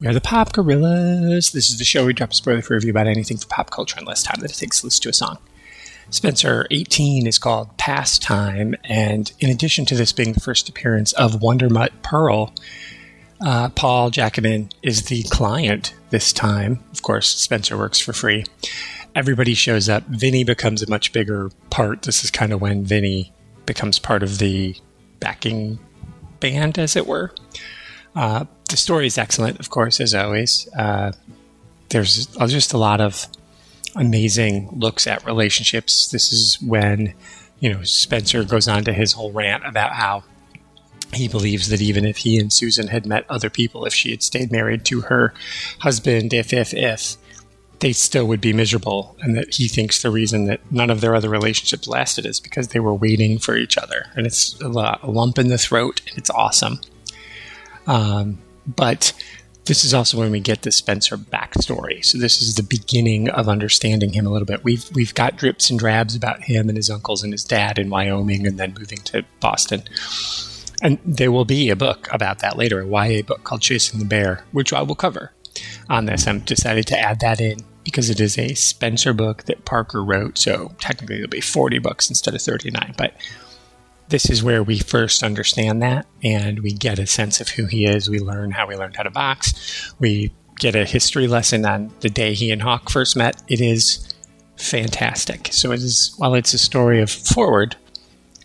[0.00, 1.52] We are the Pop Gorillas.
[1.52, 3.98] This is the show we drop a spoiler for review about anything for pop culture
[3.98, 5.36] in less time than it takes to listen to a song.
[6.08, 11.42] Spenser 18 is called Pastime, and in addition to this being the first appearance of
[11.42, 12.54] Wondermutt Pearl,
[13.44, 16.82] uh, Paul Giacomin is the client this time.
[16.92, 18.46] Of course, Spenser works for free.
[19.14, 20.04] Everybody shows up.
[20.06, 22.02] Vinny becomes a much bigger part.
[22.02, 23.34] This is kind of when Vinny
[23.66, 24.76] becomes part of the
[25.20, 25.78] backing
[26.40, 27.34] band, as it were.
[28.14, 30.68] Uh, the story is excellent, of course, as always.
[30.76, 31.12] Uh,
[31.90, 33.26] there's just a lot of
[33.96, 36.08] amazing looks at relationships.
[36.08, 37.14] This is when,
[37.58, 40.24] you know, Spenser goes on to his whole rant about how
[41.12, 44.22] he believes that even if he and Susan had met other people, if she had
[44.22, 45.34] stayed married to her
[45.80, 47.16] husband, if, if, if,
[47.80, 49.16] they still would be miserable.
[49.20, 52.68] And that he thinks the reason that none of their other relationships lasted is because
[52.68, 54.06] they were waiting for each other.
[54.14, 56.80] And it's a, lump in the throat, and it's awesome.
[57.90, 59.12] Um, but
[59.64, 62.04] this is also when we get the Spenser backstory.
[62.04, 64.62] So this is the beginning of understanding him a little bit.
[64.62, 67.90] We've we've got drips and drabs about him and his uncles and his dad in
[67.90, 69.82] Wyoming, and then moving to Boston.
[70.82, 74.06] And there will be a book about that later, a YA book called Chasing the
[74.06, 75.32] Bear, which I will cover
[75.90, 76.26] on this.
[76.26, 80.38] I'm decided to add that in because it is a Spenser book that Parker wrote.
[80.38, 82.94] So technically, it'll be 40 books instead of 39.
[82.96, 83.14] But
[84.10, 87.86] this is where we first understand that and we get a sense of who he
[87.86, 88.10] is.
[88.10, 89.94] We learn how he learned how to box.
[89.98, 93.42] We get a history lesson on the day he and Hawk first met.
[93.48, 94.14] It is
[94.56, 95.48] fantastic.
[95.52, 97.76] So it is while it's a story of forward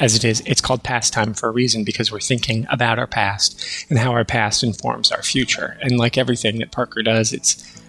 [0.00, 3.86] as it is, it's called pastime for a reason because we're thinking about our past
[3.90, 5.76] and how our past informs our future.
[5.82, 7.82] And like everything that Parker does, it's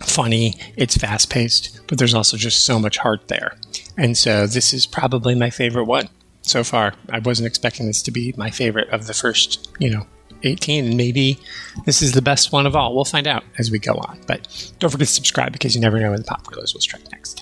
[0.00, 3.56] funny, it's fast paced, but there's also just so much heart there.
[3.98, 6.08] And so this is probably my favorite one
[6.42, 6.94] so far.
[7.10, 10.06] I wasn't expecting this to be my favorite of the first, you know,
[10.44, 11.38] 18, and maybe
[11.86, 12.94] this is the best one of all.
[12.94, 14.20] We'll find out as we go on.
[14.26, 17.10] But don't forget to subscribe because you never know when the pop quiz will strike
[17.12, 17.40] next.